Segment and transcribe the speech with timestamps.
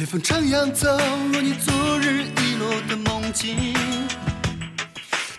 [0.00, 0.88] 随风徜徉走
[1.30, 3.74] 入你昨日遗落的梦境，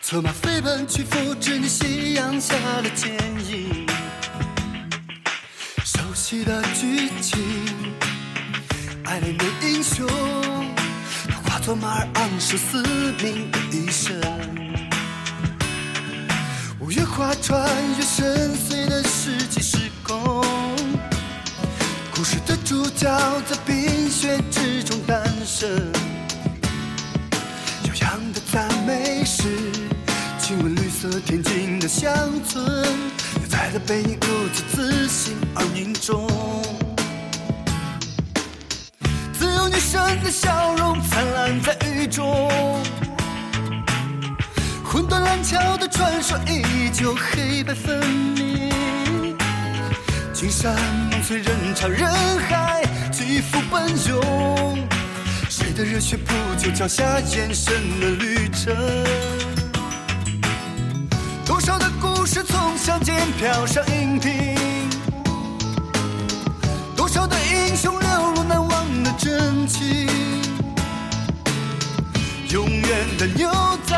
[0.04, 2.54] 策马飞奔去复制你夕阳下
[2.84, 3.12] 的剪
[3.50, 3.88] 影。
[5.84, 7.42] 熟悉的剧情，
[9.04, 10.08] 爱恋的英雄，
[11.28, 14.16] 他化作马儿昂首嘶鸣的一生。
[16.80, 17.68] 五月花穿
[17.98, 20.46] 越深邃的世纪时空。
[22.14, 23.10] 故事的主角
[23.50, 23.58] 在
[25.68, 25.70] 悠
[28.02, 29.44] 扬的赞美诗，
[30.40, 32.12] 亲吻绿色天境的乡
[32.48, 32.66] 村，
[33.36, 36.28] 牛仔的背影如此自信而凝重，
[39.38, 42.50] 自由女神的笑容灿烂在雨中，
[44.84, 48.72] 魂断蓝桥的传说依旧黑白分明。
[50.34, 50.74] 青山
[51.12, 52.10] 梦碎，人潮人
[52.50, 54.90] 海，起伏奔涌。
[55.74, 58.76] 你的热血铺就脚下延伸的旅程？
[61.46, 64.58] 多少的故事从乡间飘上荧屏，
[66.94, 70.10] 多少的英雄流露难忘的真情。
[72.50, 73.50] 永远的牛
[73.88, 73.98] 仔，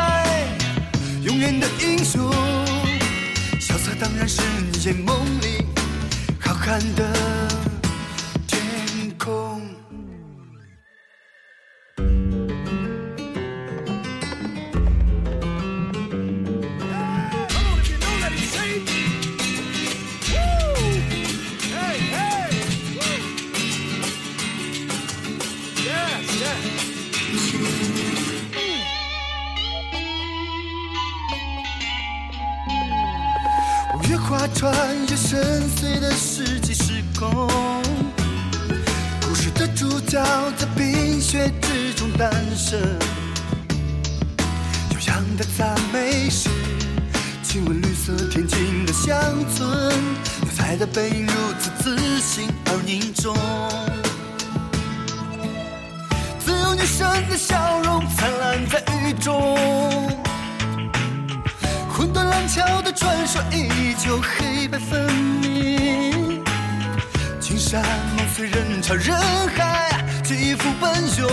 [1.22, 2.30] 永远的英雄，
[3.58, 5.66] 潇洒当然是你眼梦里
[6.38, 6.54] 好。
[6.54, 7.12] 看的
[34.14, 34.72] 五月花穿
[35.08, 37.48] 越深邃的世纪时空，
[39.26, 40.22] 故事的主角
[40.56, 42.80] 在冰雪之中诞生。
[44.92, 46.48] 悠扬的赞美诗，
[47.42, 49.20] 亲吻绿色天境的乡
[49.52, 49.68] 村，
[50.42, 53.34] 牛仔的背影如此自信而凝重，
[56.38, 59.93] 自由女神的笑容灿烂在雨中。
[62.96, 66.42] 传说依旧黑白分明，
[67.40, 67.82] 青山
[68.16, 69.16] 梦碎，人潮人
[69.56, 71.28] 海，起伏奔涌。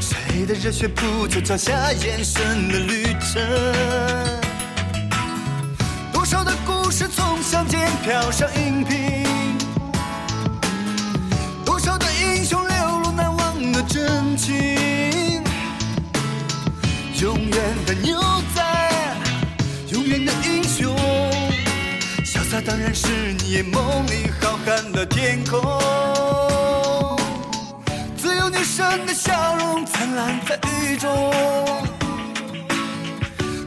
[0.00, 3.42] 谁的热血铺就脚下延伸的旅程？
[6.12, 9.24] 多少的故事从乡间飘上荧屏，
[11.64, 14.54] 多少的英雄流露难忘的真情。
[17.20, 17.52] 永远
[17.86, 18.20] 的牛
[23.46, 25.60] 然是你眼梦里浩瀚的天空。
[28.16, 31.32] 自由女神的笑容灿烂在雨中，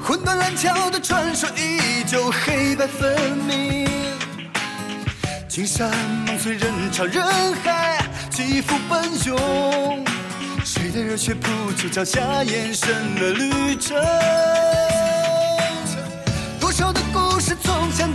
[0.03, 3.88] 魂断蓝桥的传说依旧黑白分明。
[5.47, 5.90] 青山
[6.28, 7.23] 梦碎，人潮人
[7.63, 10.06] 海，起伏奔涌。
[10.63, 13.97] 谁的热血铺就脚下延伸的旅程？
[16.59, 18.13] 多少的故事从乡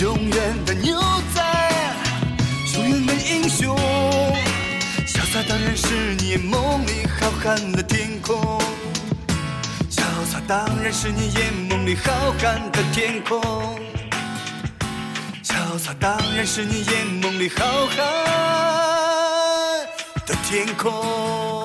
[0.00, 0.98] 永远的牛
[1.34, 1.42] 仔，
[2.74, 3.76] 永远的英雄，
[5.06, 8.60] 潇洒当然是你眼梦里浩瀚的天空。
[9.90, 13.40] 潇洒当然是你眼梦里浩瀚的天空。
[15.44, 17.96] 潇洒当然是你眼梦里浩瀚
[20.26, 21.61] 的天空。